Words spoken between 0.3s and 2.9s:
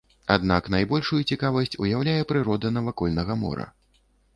Аднак найбольшую цікавасць уяўляе прырода